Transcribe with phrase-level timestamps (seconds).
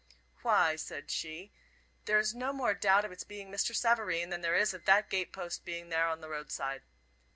[0.41, 1.53] "Why," said she,
[2.05, 3.75] "there is no more doubt of its being Mr.
[3.75, 6.81] Savareen than there is of that gate post being there on the road side.